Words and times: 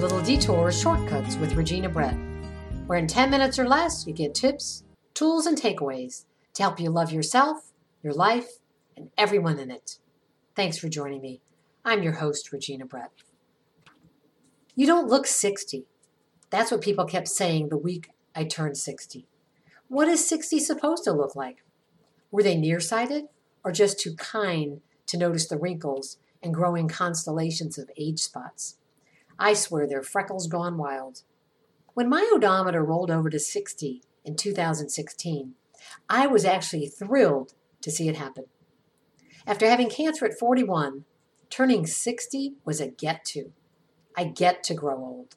Little 0.00 0.22
Detour 0.22 0.72
Shortcuts 0.72 1.36
with 1.36 1.56
Regina 1.56 1.90
Brett, 1.90 2.16
where 2.86 2.98
in 2.98 3.06
10 3.06 3.30
minutes 3.30 3.58
or 3.58 3.68
less 3.68 4.06
you 4.06 4.14
get 4.14 4.34
tips, 4.34 4.82
tools, 5.12 5.44
and 5.44 5.60
takeaways 5.60 6.24
to 6.54 6.62
help 6.62 6.80
you 6.80 6.88
love 6.88 7.12
yourself, 7.12 7.72
your 8.02 8.14
life, 8.14 8.48
and 8.96 9.10
everyone 9.18 9.58
in 9.58 9.70
it. 9.70 9.98
Thanks 10.56 10.78
for 10.78 10.88
joining 10.88 11.20
me. 11.20 11.42
I'm 11.84 12.02
your 12.02 12.14
host, 12.14 12.50
Regina 12.50 12.86
Brett. 12.86 13.10
You 14.74 14.86
don't 14.86 15.10
look 15.10 15.26
60. 15.26 15.84
That's 16.48 16.70
what 16.70 16.80
people 16.80 17.04
kept 17.04 17.28
saying 17.28 17.68
the 17.68 17.76
week 17.76 18.08
I 18.34 18.44
turned 18.44 18.78
60. 18.78 19.26
What 19.88 20.08
is 20.08 20.26
60 20.26 20.60
supposed 20.60 21.04
to 21.04 21.12
look 21.12 21.36
like? 21.36 21.62
Were 22.30 22.42
they 22.42 22.56
nearsighted 22.56 23.24
or 23.62 23.70
just 23.70 24.00
too 24.00 24.14
kind 24.14 24.80
to 25.08 25.18
notice 25.18 25.46
the 25.46 25.58
wrinkles 25.58 26.16
and 26.42 26.54
growing 26.54 26.88
constellations 26.88 27.76
of 27.76 27.90
age 27.98 28.20
spots? 28.20 28.78
I 29.40 29.54
swear 29.54 29.86
they're 29.86 30.02
freckles 30.02 30.46
gone 30.46 30.76
wild. 30.76 31.22
When 31.94 32.10
my 32.10 32.30
odometer 32.30 32.84
rolled 32.84 33.10
over 33.10 33.30
to 33.30 33.38
60 33.40 34.02
in 34.22 34.36
2016, 34.36 35.54
I 36.10 36.26
was 36.26 36.44
actually 36.44 36.88
thrilled 36.88 37.54
to 37.80 37.90
see 37.90 38.06
it 38.06 38.16
happen. 38.16 38.44
After 39.46 39.66
having 39.66 39.88
cancer 39.88 40.26
at 40.26 40.38
41, 40.38 41.06
turning 41.48 41.86
60 41.86 42.56
was 42.66 42.82
a 42.82 42.88
get 42.88 43.24
to. 43.26 43.52
I 44.14 44.24
get 44.24 44.62
to 44.64 44.74
grow 44.74 44.98
old. 44.98 45.36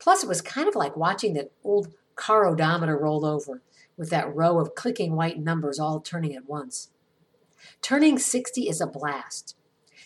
Plus, 0.00 0.24
it 0.24 0.28
was 0.28 0.40
kind 0.40 0.66
of 0.66 0.74
like 0.74 0.96
watching 0.96 1.34
that 1.34 1.52
old 1.62 1.94
car 2.16 2.44
odometer 2.44 2.98
roll 2.98 3.24
over 3.24 3.62
with 3.96 4.10
that 4.10 4.34
row 4.34 4.58
of 4.58 4.74
clicking 4.74 5.14
white 5.14 5.38
numbers 5.38 5.78
all 5.78 6.00
turning 6.00 6.34
at 6.34 6.48
once. 6.48 6.90
Turning 7.80 8.18
60 8.18 8.68
is 8.68 8.80
a 8.80 8.86
blast. 8.88 9.54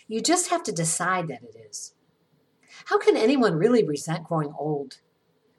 You 0.07 0.21
just 0.21 0.51
have 0.51 0.61
to 0.63 0.71
decide 0.71 1.27
that 1.29 1.41
it 1.41 1.55
is. 1.67 1.95
How 2.85 2.97
can 2.97 3.17
anyone 3.17 3.55
really 3.55 3.83
resent 3.83 4.23
growing 4.23 4.53
old? 4.57 4.99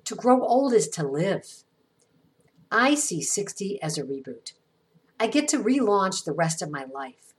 To 0.04 0.14
grow 0.14 0.42
old 0.42 0.72
is 0.72 0.88
to 0.90 1.06
live. 1.06 1.64
I 2.70 2.94
see 2.94 3.22
60 3.22 3.80
as 3.82 3.98
a 3.98 4.02
reboot. 4.02 4.52
I 5.20 5.26
get 5.26 5.48
to 5.48 5.58
relaunch 5.58 6.24
the 6.24 6.32
rest 6.32 6.62
of 6.62 6.70
my 6.70 6.84
life. 6.84 7.34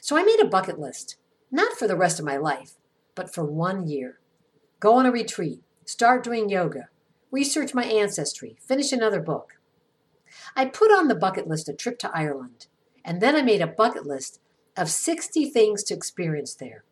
So 0.00 0.16
I 0.16 0.22
made 0.22 0.40
a 0.40 0.48
bucket 0.48 0.78
list, 0.78 1.16
not 1.50 1.76
for 1.78 1.86
the 1.86 1.96
rest 1.96 2.18
of 2.18 2.24
my 2.24 2.36
life, 2.36 2.72
but 3.14 3.32
for 3.32 3.44
one 3.44 3.86
year. 3.86 4.20
Go 4.80 4.94
on 4.94 5.06
a 5.06 5.12
retreat, 5.12 5.62
start 5.84 6.22
doing 6.24 6.48
yoga, 6.48 6.88
research 7.30 7.74
my 7.74 7.84
ancestry, 7.84 8.56
finish 8.60 8.92
another 8.92 9.20
book. 9.20 9.58
I 10.54 10.66
put 10.66 10.90
on 10.90 11.08
the 11.08 11.14
bucket 11.14 11.46
list 11.48 11.68
a 11.68 11.74
trip 11.74 11.98
to 12.00 12.10
Ireland, 12.14 12.66
and 13.04 13.20
then 13.20 13.36
I 13.36 13.42
made 13.42 13.60
a 13.60 13.66
bucket 13.66 14.06
list 14.06 14.40
of 14.76 14.90
60 14.90 15.50
things 15.50 15.82
to 15.84 15.94
experience 15.94 16.54
there. 16.54 16.84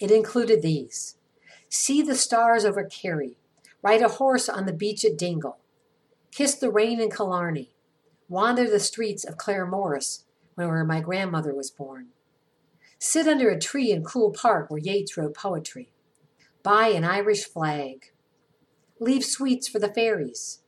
It 0.00 0.10
included 0.10 0.62
these. 0.62 1.16
See 1.68 2.00
the 2.00 2.14
stars 2.14 2.64
over 2.64 2.84
Kerry, 2.84 3.36
ride 3.82 4.02
a 4.02 4.08
horse 4.08 4.48
on 4.48 4.64
the 4.64 4.72
beach 4.72 5.04
at 5.04 5.18
Dingle, 5.18 5.58
kiss 6.32 6.54
the 6.54 6.70
rain 6.70 7.00
in 7.00 7.10
Killarney, 7.10 7.74
wander 8.28 8.68
the 8.68 8.80
streets 8.80 9.24
of 9.24 9.36
Claremorris, 9.36 10.24
where 10.54 10.84
my 10.84 11.00
grandmother 11.00 11.54
was 11.54 11.70
born, 11.70 12.08
sit 12.98 13.28
under 13.28 13.50
a 13.50 13.60
tree 13.60 13.92
in 13.92 14.02
Coole 14.02 14.32
Park 14.32 14.70
where 14.70 14.80
Yeats 14.80 15.16
wrote 15.16 15.36
poetry, 15.36 15.92
buy 16.62 16.88
an 16.88 17.04
Irish 17.04 17.44
flag, 17.44 18.10
leave 18.98 19.24
sweets 19.24 19.68
for 19.68 19.78
the 19.78 19.92
fairies, 19.92 20.60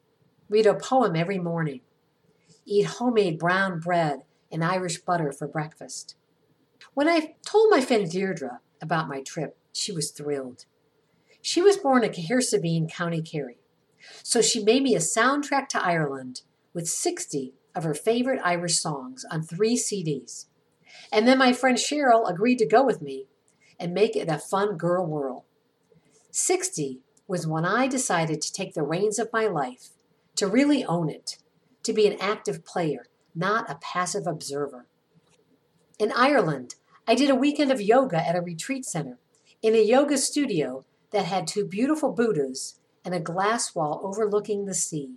read 0.49 0.67
a 0.67 0.75
poem 0.75 1.17
every 1.17 1.39
morning, 1.39 1.81
eat 2.65 2.87
homemade 2.87 3.39
brown 3.39 3.81
bread 3.81 4.23
and 4.51 4.63
Irish 4.63 4.99
butter 4.99 5.33
for 5.33 5.49
breakfast. 5.49 6.17
When 6.95 7.09
I 7.09 7.35
told 7.47 7.71
my 7.71 7.81
friend 7.81 8.11
Deirdre 8.11 8.61
about 8.83 9.09
my 9.09 9.23
trip, 9.23 9.57
she 9.73 9.93
was 9.93 10.11
thrilled. 10.11 10.67
She 11.41 11.63
was 11.63 11.79
born 11.79 12.05
in 12.05 12.11
Cahersiveen, 12.11 12.93
County 12.93 13.23
Kerry, 13.23 13.59
so 14.23 14.43
she 14.43 14.63
made 14.63 14.83
me 14.83 14.95
a 14.95 14.99
soundtrack 14.99 15.69
to 15.69 15.85
Ireland 15.85 16.43
with 16.75 16.89
60 16.89 17.55
of 17.75 17.85
her 17.85 17.95
favorite 17.95 18.41
Irish 18.45 18.79
songs 18.79 19.25
on 19.31 19.43
three 19.43 19.77
CDs. 19.77 20.47
And 21.11 21.27
then 21.27 21.39
my 21.39 21.53
friend 21.53 21.79
Cheryl 21.79 22.29
agreed 22.29 22.59
to 22.59 22.67
go 22.67 22.85
with 22.85 23.01
me 23.01 23.27
and 23.79 23.95
make 23.95 24.15
it 24.15 24.29
a 24.29 24.39
fun 24.39 24.77
girl 24.77 25.07
whirl. 25.07 25.45
60 26.31 27.01
was 27.27 27.47
when 27.47 27.65
I 27.65 27.87
decided 27.87 28.43
to 28.43 28.53
take 28.53 28.75
the 28.75 28.83
reins 28.83 29.19
of 29.19 29.33
my 29.33 29.47
life, 29.47 29.91
to 30.37 30.47
really 30.47 30.85
own 30.85 31.09
it, 31.09 31.39
to 31.83 31.93
be 31.93 32.07
an 32.07 32.19
active 32.21 32.65
player, 32.65 33.07
not 33.35 33.71
a 33.71 33.77
passive 33.77 34.27
observer. 34.27 34.87
In 35.99 36.13
Ireland, 36.13 36.75
I 37.07 37.17
did 37.17 37.31
a 37.31 37.35
weekend 37.35 37.73
of 37.73 37.81
yoga 37.81 38.17
at 38.17 38.37
a 38.37 38.41
retreat 38.41 38.85
center 38.85 39.19
in 39.61 39.75
a 39.75 39.83
yoga 39.83 40.17
studio 40.17 40.85
that 41.11 41.25
had 41.25 41.47
two 41.47 41.67
beautiful 41.67 42.13
Buddhas 42.13 42.79
and 43.05 43.13
a 43.15 43.21
glass 43.21 43.75
wall 43.75 44.01
overlooking 44.05 44.65
the 44.65 44.75
sea. 44.75 45.17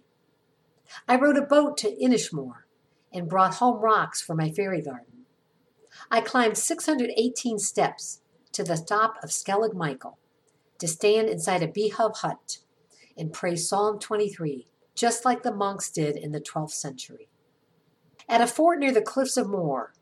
I 1.07 1.15
rowed 1.15 1.37
a 1.37 1.43
boat 1.43 1.77
to 1.77 1.95
Inishmore 1.95 2.63
and 3.13 3.29
brought 3.29 3.55
home 3.55 3.81
rocks 3.81 4.19
for 4.19 4.35
my 4.35 4.49
fairy 4.49 4.81
garden. 4.81 5.25
I 6.09 6.21
climbed 6.21 6.57
618 6.57 7.59
steps 7.59 8.21
to 8.51 8.63
the 8.63 8.77
top 8.77 9.15
of 9.23 9.29
Skellig 9.29 9.73
Michael 9.73 10.17
to 10.79 10.87
stand 10.87 11.29
inside 11.29 11.61
a 11.61 11.67
beehive 11.67 12.17
hut 12.17 12.59
and 13.17 13.31
pray 13.31 13.55
Psalm 13.55 13.99
23, 13.99 14.67
just 14.95 15.23
like 15.23 15.43
the 15.43 15.53
monks 15.53 15.89
did 15.89 16.17
in 16.17 16.31
the 16.31 16.41
12th 16.41 16.71
century. 16.71 17.29
At 18.27 18.41
a 18.41 18.47
fort 18.47 18.79
near 18.79 18.91
the 18.91 19.01
cliffs 19.01 19.37
of 19.37 19.47
Moher, 19.47 19.93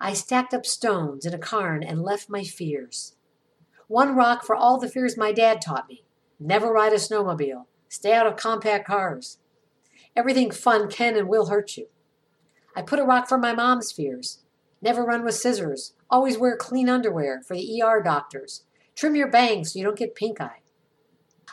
I 0.00 0.12
stacked 0.12 0.54
up 0.54 0.64
stones 0.64 1.26
in 1.26 1.34
a 1.34 1.38
cairn 1.38 1.82
and 1.82 2.02
left 2.02 2.30
my 2.30 2.44
fears. 2.44 3.16
One 3.86 4.14
rock 4.14 4.44
for 4.44 4.54
all 4.54 4.78
the 4.78 4.88
fears 4.88 5.16
my 5.16 5.32
dad 5.32 5.60
taught 5.60 5.88
me 5.88 6.04
never 6.40 6.72
ride 6.72 6.92
a 6.92 6.96
snowmobile, 6.96 7.66
stay 7.88 8.12
out 8.12 8.26
of 8.26 8.36
compact 8.36 8.86
cars. 8.86 9.38
Everything 10.14 10.50
fun 10.50 10.88
can 10.88 11.16
and 11.16 11.28
will 11.28 11.46
hurt 11.46 11.76
you. 11.76 11.88
I 12.76 12.82
put 12.82 13.00
a 13.00 13.04
rock 13.04 13.28
for 13.28 13.38
my 13.38 13.52
mom's 13.52 13.90
fears 13.90 14.42
never 14.80 15.04
run 15.04 15.24
with 15.24 15.34
scissors, 15.34 15.94
always 16.10 16.38
wear 16.38 16.56
clean 16.56 16.88
underwear 16.88 17.42
for 17.42 17.54
the 17.54 17.82
ER 17.82 18.02
doctors, 18.02 18.64
Trim 18.94 19.14
your 19.14 19.30
bangs 19.30 19.72
so 19.72 19.78
you 19.78 19.84
don't 19.84 19.96
get 19.96 20.16
pink 20.16 20.40
eye. 20.40 20.60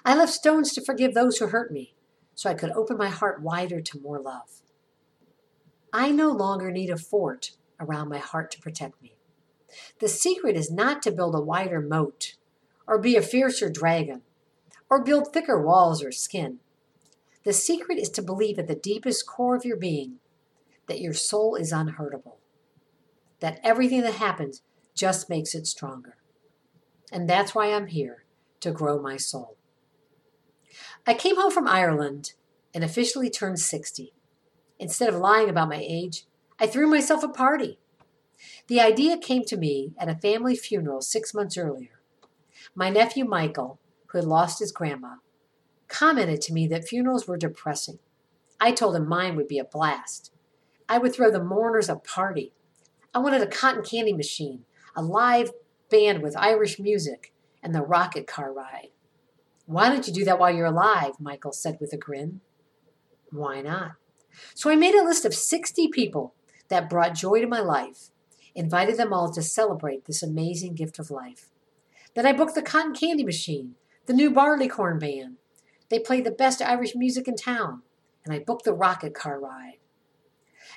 I 0.04 0.16
left 0.16 0.34
stones 0.34 0.74
to 0.74 0.84
forgive 0.84 1.14
those 1.14 1.38
who 1.38 1.48
hurt 1.48 1.72
me, 1.72 1.94
so 2.34 2.50
I 2.50 2.56
could 2.56 2.72
open 2.72 2.98
my 2.98 3.10
heart 3.10 3.40
wider 3.40 3.82
to 3.82 4.00
more 4.00 4.20
love. 4.20 4.62
I 5.94 6.10
no 6.10 6.32
longer 6.32 6.72
need 6.72 6.90
a 6.90 6.98
fort 6.98 7.52
around 7.80 8.10
my 8.10 8.18
heart 8.18 8.52
to 8.52 8.62
protect 8.62 9.02
me. 9.02 9.16
The 10.00 10.08
secret 10.08 10.56
is 10.56 10.72
not 10.72 11.02
to 11.04 11.12
build 11.12 11.36
a 11.36 11.42
wider 11.42 11.82
moat, 11.82 12.36
or 12.88 13.00
be 13.00 13.16
a 13.16 13.22
fiercer 13.22 13.70
dragon, 13.70 14.22
or 14.90 15.04
build 15.04 15.34
thicker 15.34 15.62
walls 15.62 16.04
or 16.04 16.12
skin. 16.12 16.60
The 17.44 17.54
secret 17.54 17.98
is 18.00 18.10
to 18.12 18.22
believe 18.22 18.58
at 18.58 18.68
the 18.68 18.76
deepest 18.76 19.26
core 19.26 19.56
of 19.56 19.66
your 19.66 19.78
being 19.78 20.20
that 20.88 21.02
your 21.02 21.14
soul 21.14 21.56
is 21.56 21.72
unhurtable, 21.72 22.38
that 23.40 23.60
everything 23.64 24.02
that 24.02 24.16
happens 24.16 24.62
just 24.94 25.30
makes 25.30 25.54
it 25.54 25.68
stronger. 25.68 26.18
And 27.12 27.30
that's 27.30 27.54
why 27.54 27.74
I'm 27.74 27.88
here 27.88 28.24
to 28.62 28.72
grow 28.72 29.02
my 29.02 29.18
soul. 29.18 29.58
I 31.06 31.14
came 31.14 31.36
home 31.36 31.52
from 31.52 31.68
Ireland 31.68 32.34
and 32.74 32.84
officially 32.84 33.30
turned 33.30 33.60
60. 33.60 34.14
Instead 34.80 35.10
of 35.10 35.16
lying 35.16 35.50
about 35.50 35.70
my 35.70 35.82
age, 35.82 36.26
I 36.58 36.68
threw 36.68 36.88
myself 36.88 37.22
a 37.22 37.28
party. 37.28 37.80
The 38.68 38.80
idea 38.80 39.18
came 39.18 39.44
to 39.46 39.58
me 39.58 39.94
at 39.98 40.08
a 40.08 40.16
family 40.16 40.56
funeral 40.56 41.02
six 41.02 41.34
months 41.34 41.58
earlier. 41.58 42.00
My 42.74 42.90
nephew 42.90 43.26
Michael, 43.26 43.80
who 44.08 44.18
had 44.20 44.26
lost 44.26 44.60
his 44.60 44.72
grandma, 44.72 45.16
commented 45.90 46.42
to 46.42 46.54
me 46.54 46.66
that 46.68 46.88
funerals 46.88 47.28
were 47.28 47.38
depressing. 47.38 48.00
I 48.60 48.72
told 48.72 48.96
him 48.96 49.08
mine 49.08 49.36
would 49.36 49.50
be 49.50 49.60
a 49.60 49.66
blast. 49.66 50.32
I 50.88 50.98
would 50.98 51.14
throw 51.14 51.30
the 51.30 51.44
mourners 51.44 51.90
a 51.90 51.98
party. 51.98 52.54
I 53.14 53.20
wanted 53.20 53.42
a 53.42 53.48
cotton 53.48 53.84
candy 53.84 54.14
machine, 54.14 54.64
a 54.96 55.02
live 55.02 55.52
band 55.90 56.22
with 56.22 56.38
Irish 56.38 56.80
music, 56.80 57.34
and 57.62 57.76
the 57.76 57.82
rocket 57.82 58.28
car 58.28 58.54
ride. 58.54 58.90
Why 59.66 59.90
don't 59.90 60.08
you 60.08 60.14
do 60.14 60.24
that 60.26 60.40
while 60.40 60.54
you're 60.54 60.68
alive? 60.68 61.14
Michael 61.20 61.52
said 61.52 61.78
with 61.82 61.92
a 61.92 61.98
grin. 61.98 62.40
Why 63.32 63.62
not? 63.62 63.94
So 64.54 64.70
I 64.70 64.76
made 64.76 64.96
a 64.96 65.04
list 65.04 65.26
of 65.26 65.34
60 65.34 65.90
people 65.90 66.34
that 66.70 66.90
brought 66.90 67.16
joy 67.16 67.42
to 67.42 67.48
my 67.48 67.60
life, 67.60 68.10
invited 68.54 68.98
them 68.98 69.14
all 69.14 69.32
to 69.32 69.42
celebrate 69.42 70.06
this 70.06 70.24
amazing 70.24 70.76
gift 70.76 71.00
of 71.00 71.12
life. 71.12 71.50
Then 72.14 72.26
I 72.26 72.34
booked 72.34 72.56
the 72.56 72.62
cotton 72.62 72.94
candy 72.94 73.24
machine, 73.24 73.76
the 74.06 74.14
new 74.14 74.32
Barleycorn 74.32 75.00
band. 75.00 75.38
They 75.90 76.00
played 76.00 76.26
the 76.26 76.32
best 76.32 76.62
Irish 76.62 76.96
music 76.96 77.28
in 77.28 77.36
town, 77.36 77.82
and 78.24 78.34
I 78.34 78.40
booked 78.40 78.66
the 78.66 78.74
rocket 78.74 79.14
car 79.14 79.40
ride. 79.40 79.78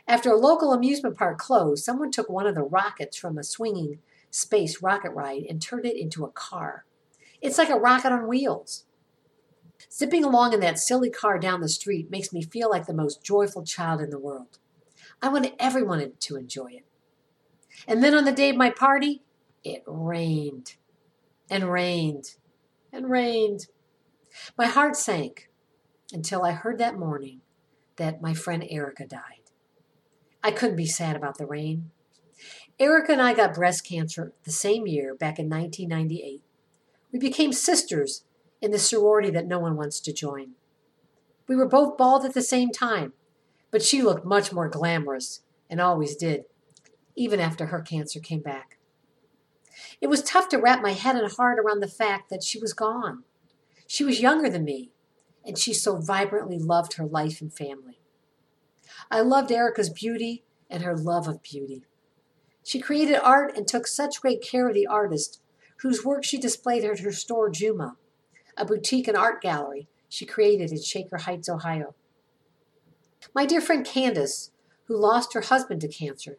After 0.06 0.30
a 0.30 0.36
local 0.36 0.72
amusement 0.72 1.16
park 1.16 1.38
closed, 1.38 1.84
someone 1.84 2.10
took 2.10 2.28
one 2.28 2.46
of 2.46 2.54
the 2.54 2.62
rockets 2.62 3.16
from 3.16 3.38
a 3.38 3.44
swinging 3.44 4.00
space 4.30 4.82
rocket 4.82 5.10
ride 5.12 5.44
and 5.48 5.60
turned 5.60 5.86
it 5.86 5.96
into 5.96 6.24
a 6.24 6.30
car. 6.30 6.84
It's 7.40 7.58
like 7.58 7.70
a 7.70 7.76
rocket 7.76 8.12
on 8.12 8.26
wheels. 8.26 8.84
Zipping 9.92 10.24
along 10.24 10.52
in 10.52 10.60
that 10.60 10.78
silly 10.78 11.10
car 11.10 11.38
down 11.38 11.60
the 11.60 11.68
street 11.68 12.10
makes 12.10 12.32
me 12.32 12.42
feel 12.42 12.68
like 12.68 12.86
the 12.86 12.94
most 12.94 13.22
joyful 13.22 13.64
child 13.64 14.00
in 14.00 14.10
the 14.10 14.18
world. 14.18 14.58
I 15.20 15.28
wanted 15.28 15.54
everyone 15.58 16.12
to 16.20 16.36
enjoy 16.36 16.72
it. 16.72 16.84
And 17.86 18.02
then 18.02 18.14
on 18.14 18.24
the 18.24 18.32
day 18.32 18.50
of 18.50 18.56
my 18.56 18.70
party, 18.70 19.22
it 19.64 19.82
rained 19.86 20.76
and 21.50 21.70
rained 21.70 22.36
and 22.92 23.10
rained. 23.10 23.66
My 24.56 24.66
heart 24.66 24.96
sank 24.96 25.50
until 26.12 26.44
I 26.44 26.52
heard 26.52 26.78
that 26.78 26.98
morning 26.98 27.40
that 27.96 28.22
my 28.22 28.34
friend 28.34 28.64
Erica 28.68 29.06
died. 29.06 29.50
I 30.42 30.50
couldn't 30.50 30.76
be 30.76 30.86
sad 30.86 31.16
about 31.16 31.38
the 31.38 31.46
rain. 31.46 31.90
Erica 32.78 33.12
and 33.12 33.22
I 33.22 33.34
got 33.34 33.54
breast 33.54 33.84
cancer 33.84 34.32
the 34.44 34.52
same 34.52 34.86
year, 34.86 35.14
back 35.14 35.38
in 35.38 35.48
1998. 35.48 36.40
We 37.12 37.18
became 37.18 37.52
sisters 37.52 38.24
in 38.60 38.70
the 38.70 38.78
sorority 38.78 39.30
that 39.30 39.46
no 39.46 39.58
one 39.58 39.76
wants 39.76 39.98
to 40.00 40.12
join. 40.12 40.52
We 41.48 41.56
were 41.56 41.68
both 41.68 41.96
bald 41.96 42.24
at 42.24 42.34
the 42.34 42.42
same 42.42 42.70
time, 42.70 43.14
but 43.70 43.82
she 43.82 44.02
looked 44.02 44.24
much 44.24 44.52
more 44.52 44.68
glamorous 44.68 45.40
and 45.68 45.80
always 45.80 46.16
did, 46.16 46.44
even 47.16 47.40
after 47.40 47.66
her 47.66 47.80
cancer 47.80 48.20
came 48.20 48.40
back. 48.40 48.78
It 50.00 50.08
was 50.08 50.22
tough 50.22 50.48
to 50.50 50.58
wrap 50.58 50.82
my 50.82 50.92
head 50.92 51.16
and 51.16 51.30
heart 51.32 51.58
around 51.58 51.80
the 51.80 51.88
fact 51.88 52.30
that 52.30 52.42
she 52.42 52.58
was 52.58 52.72
gone. 52.72 53.24
She 53.86 54.04
was 54.04 54.20
younger 54.20 54.48
than 54.48 54.64
me, 54.64 54.90
and 55.44 55.58
she 55.58 55.72
so 55.72 55.96
vibrantly 55.96 56.58
loved 56.58 56.94
her 56.94 57.06
life 57.06 57.40
and 57.40 57.52
family. 57.52 58.00
I 59.10 59.20
loved 59.20 59.50
Erica's 59.50 59.90
beauty 59.90 60.44
and 60.70 60.82
her 60.82 60.96
love 60.96 61.26
of 61.28 61.42
beauty. 61.42 61.84
She 62.62 62.80
created 62.80 63.16
art 63.16 63.56
and 63.56 63.66
took 63.66 63.86
such 63.86 64.20
great 64.20 64.42
care 64.42 64.68
of 64.68 64.74
the 64.74 64.86
artist, 64.86 65.40
whose 65.78 66.04
work 66.04 66.24
she 66.24 66.38
displayed 66.38 66.84
at 66.84 67.00
her 67.00 67.12
store 67.12 67.48
Juma, 67.48 67.96
a 68.56 68.64
boutique 68.64 69.08
and 69.08 69.16
art 69.16 69.40
gallery 69.40 69.88
she 70.08 70.26
created 70.26 70.70
in 70.70 70.82
Shaker 70.82 71.18
Heights, 71.18 71.48
Ohio. 71.48 71.94
My 73.34 73.46
dear 73.46 73.60
friend 73.60 73.84
Candace, 73.84 74.50
who 74.84 74.96
lost 74.96 75.34
her 75.34 75.40
husband 75.42 75.80
to 75.82 75.88
cancer, 75.88 76.38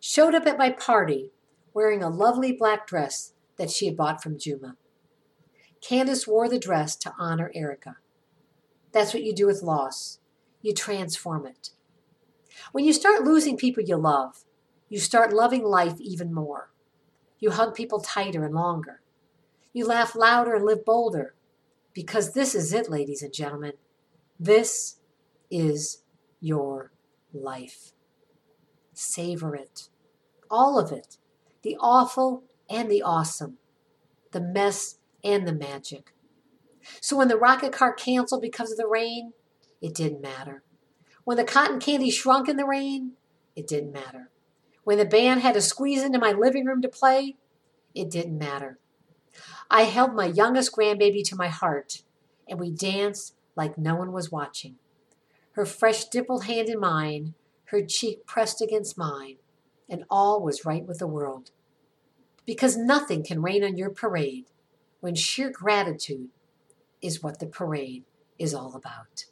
showed 0.00 0.34
up 0.34 0.46
at 0.46 0.58
my 0.58 0.70
party 0.70 1.32
wearing 1.74 2.02
a 2.02 2.08
lovely 2.08 2.52
black 2.52 2.86
dress 2.86 3.32
that 3.56 3.70
she 3.70 3.86
had 3.86 3.96
bought 3.96 4.22
from 4.22 4.38
Juma. 4.38 4.76
Candace 5.80 6.26
wore 6.26 6.48
the 6.48 6.58
dress 6.58 6.96
to 6.96 7.14
honor 7.18 7.50
Erica. 7.54 7.96
That's 8.92 9.14
what 9.14 9.22
you 9.22 9.34
do 9.34 9.46
with 9.46 9.62
loss. 9.62 10.18
You 10.62 10.74
transform 10.74 11.46
it. 11.46 11.70
When 12.72 12.84
you 12.84 12.92
start 12.92 13.24
losing 13.24 13.56
people 13.56 13.82
you 13.82 13.96
love, 13.96 14.44
you 14.88 14.98
start 14.98 15.32
loving 15.32 15.64
life 15.64 16.00
even 16.00 16.32
more. 16.32 16.70
You 17.38 17.50
hug 17.50 17.74
people 17.74 18.00
tighter 18.00 18.44
and 18.44 18.54
longer. 18.54 19.00
You 19.72 19.86
laugh 19.86 20.16
louder 20.16 20.54
and 20.54 20.64
live 20.64 20.84
bolder. 20.84 21.34
Because 21.92 22.32
this 22.32 22.54
is 22.54 22.72
it, 22.72 22.90
ladies 22.90 23.22
and 23.22 23.32
gentlemen. 23.32 23.74
This 24.38 24.96
is 25.50 26.02
your 26.40 26.92
life. 27.32 27.92
Savor 28.92 29.54
it. 29.54 29.88
All 30.50 30.78
of 30.78 30.92
it. 30.92 31.18
The 31.62 31.76
awful 31.80 32.44
and 32.68 32.90
the 32.90 33.02
awesome. 33.02 33.58
The 34.32 34.40
mess 34.40 34.98
and 35.24 35.46
the 35.46 35.52
magic. 35.52 36.12
So 37.00 37.16
when 37.16 37.28
the 37.28 37.36
rocket 37.36 37.72
car 37.72 37.92
canceled 37.92 38.42
because 38.42 38.70
of 38.70 38.78
the 38.78 38.86
rain, 38.86 39.32
it 39.80 39.94
didn't 39.94 40.20
matter. 40.20 40.62
When 41.24 41.36
the 41.36 41.44
cotton 41.44 41.80
candy 41.80 42.10
shrunk 42.10 42.48
in 42.48 42.56
the 42.56 42.64
rain, 42.64 43.12
it 43.54 43.66
didn't 43.66 43.92
matter. 43.92 44.30
When 44.84 44.98
the 44.98 45.04
band 45.04 45.42
had 45.42 45.54
to 45.54 45.60
squeeze 45.60 46.02
into 46.02 46.18
my 46.18 46.32
living 46.32 46.64
room 46.64 46.80
to 46.82 46.88
play, 46.88 47.36
it 47.94 48.10
didn't 48.10 48.38
matter. 48.38 48.78
I 49.70 49.82
held 49.82 50.14
my 50.14 50.26
youngest 50.26 50.74
grandbaby 50.74 51.22
to 51.28 51.36
my 51.36 51.48
heart, 51.48 52.02
and 52.48 52.58
we 52.58 52.70
danced 52.70 53.34
like 53.54 53.76
no 53.76 53.94
one 53.96 54.12
was 54.12 54.32
watching. 54.32 54.76
Her 55.52 55.66
fresh 55.66 56.04
dimpled 56.06 56.44
hand 56.44 56.68
in 56.68 56.78
mine, 56.78 57.34
her 57.66 57.82
cheek 57.82 58.26
pressed 58.26 58.60
against 58.60 58.98
mine, 58.98 59.36
and 59.88 60.04
all 60.10 60.42
was 60.42 60.64
right 60.64 60.86
with 60.86 60.98
the 60.98 61.06
world. 61.06 61.50
Because 62.46 62.76
nothing 62.76 63.24
can 63.24 63.42
rain 63.42 63.64
on 63.64 63.76
your 63.76 63.90
parade 63.90 64.46
when 65.00 65.14
sheer 65.14 65.50
gratitude 65.50 66.28
is 67.02 67.22
what 67.22 67.38
the 67.38 67.46
parade 67.46 68.04
is 68.38 68.54
all 68.54 68.74
about. 68.74 69.26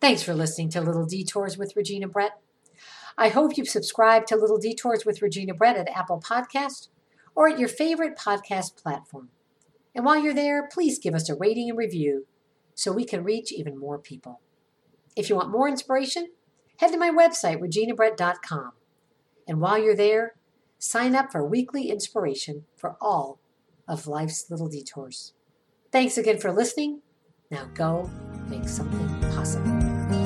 Thanks 0.00 0.22
for 0.22 0.34
listening 0.34 0.68
to 0.70 0.80
Little 0.80 1.06
Detours 1.06 1.58
with 1.58 1.74
Regina 1.74 2.08
Brett. 2.08 2.38
I 3.18 3.30
hope 3.30 3.56
you've 3.56 3.68
subscribed 3.68 4.28
to 4.28 4.36
Little 4.36 4.58
Detours 4.58 5.04
with 5.04 5.22
Regina 5.22 5.54
Brett 5.54 5.76
at 5.76 5.88
Apple 5.88 6.20
Podcast 6.20 6.88
or 7.34 7.48
at 7.48 7.58
your 7.58 7.68
favorite 7.68 8.16
podcast 8.16 8.76
platform. 8.82 9.30
And 9.94 10.04
while 10.04 10.22
you're 10.22 10.34
there, 10.34 10.68
please 10.70 10.98
give 10.98 11.14
us 11.14 11.30
a 11.30 11.34
rating 11.34 11.70
and 11.70 11.78
review 11.78 12.26
so 12.76 12.92
we 12.92 13.04
can 13.04 13.24
reach 13.24 13.50
even 13.50 13.76
more 13.76 13.98
people. 13.98 14.40
If 15.16 15.28
you 15.28 15.34
want 15.34 15.50
more 15.50 15.66
inspiration, 15.66 16.28
head 16.76 16.92
to 16.92 16.98
my 16.98 17.10
website, 17.10 17.58
reginabrett.com. 17.58 18.72
And 19.48 19.60
while 19.60 19.82
you're 19.82 19.96
there, 19.96 20.34
sign 20.78 21.16
up 21.16 21.32
for 21.32 21.44
weekly 21.44 21.90
inspiration 21.90 22.66
for 22.76 22.96
all 23.00 23.40
of 23.88 24.06
life's 24.06 24.50
little 24.50 24.68
detours. 24.68 25.32
Thanks 25.90 26.18
again 26.18 26.38
for 26.38 26.52
listening. 26.52 27.00
Now 27.50 27.64
go 27.74 28.10
make 28.48 28.68
something 28.68 29.08
possible. 29.32 30.25